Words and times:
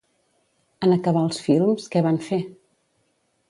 En 0.87 0.95
acabar 0.95 1.23
els 1.27 1.43
films, 1.49 1.87
què 1.97 2.05
van 2.09 2.21
fer? 2.31 2.43